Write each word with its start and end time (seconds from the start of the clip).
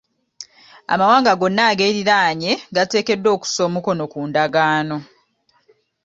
Amawanga 0.93 1.31
gonna 1.39 1.63
ageeriraanye 1.71 2.51
gateekeddwa 2.75 3.29
okusa 3.35 3.59
omukono 3.67 4.03
ku 4.11 4.19
ndagaano. 4.29 4.97